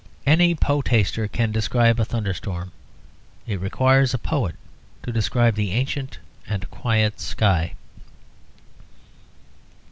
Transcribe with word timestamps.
Any 0.25 0.55
poetaster 0.55 1.27
can 1.27 1.51
describe 1.51 1.99
a 1.99 2.05
thunderstorm; 2.05 2.71
it 3.45 3.61
requires 3.61 4.15
a 4.15 4.17
poet 4.17 4.55
to 5.03 5.11
describe 5.11 5.53
the 5.53 5.73
ancient 5.73 6.17
and 6.47 6.67
quiet 6.71 7.19
sky. 7.19 7.75